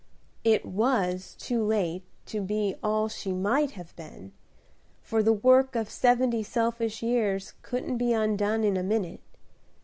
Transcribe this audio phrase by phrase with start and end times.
[0.43, 4.31] It was too late to be all she might have been,
[5.03, 9.21] for the work of seventy selfish years couldn't be undone in a minute.